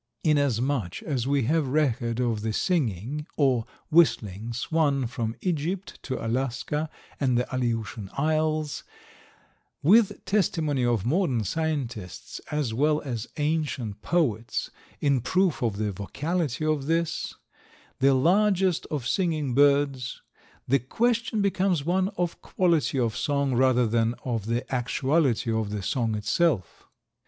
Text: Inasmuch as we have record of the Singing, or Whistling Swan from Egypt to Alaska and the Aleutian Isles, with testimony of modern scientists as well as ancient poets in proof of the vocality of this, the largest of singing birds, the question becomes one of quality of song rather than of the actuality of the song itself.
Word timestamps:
Inasmuch 0.23 1.03
as 1.03 1.27
we 1.27 1.43
have 1.43 1.67
record 1.67 2.19
of 2.19 2.41
the 2.41 2.53
Singing, 2.53 3.27
or 3.37 3.67
Whistling 3.91 4.51
Swan 4.51 5.05
from 5.05 5.35
Egypt 5.41 6.01
to 6.01 6.15
Alaska 6.25 6.89
and 7.19 7.37
the 7.37 7.45
Aleutian 7.55 8.09
Isles, 8.17 8.83
with 9.83 10.25
testimony 10.25 10.83
of 10.83 11.05
modern 11.05 11.43
scientists 11.43 12.41
as 12.49 12.73
well 12.73 12.99
as 13.01 13.27
ancient 13.37 14.01
poets 14.01 14.71
in 15.01 15.21
proof 15.21 15.61
of 15.61 15.77
the 15.77 15.91
vocality 15.91 16.65
of 16.65 16.87
this, 16.87 17.35
the 17.99 18.15
largest 18.15 18.87
of 18.87 19.05
singing 19.07 19.53
birds, 19.53 20.19
the 20.67 20.79
question 20.79 21.43
becomes 21.43 21.85
one 21.85 22.09
of 22.17 22.41
quality 22.41 22.97
of 22.99 23.15
song 23.15 23.53
rather 23.53 23.85
than 23.85 24.15
of 24.25 24.47
the 24.47 24.63
actuality 24.73 25.51
of 25.51 25.69
the 25.69 25.83
song 25.83 26.15
itself. 26.15 26.87